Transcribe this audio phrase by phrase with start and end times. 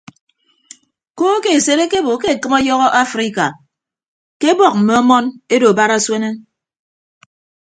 [1.17, 3.45] Koo ke esed ekebo ke ekịm ọyọhọ afrika
[4.39, 6.23] ke ebọk mme ọmọn edo barasuen.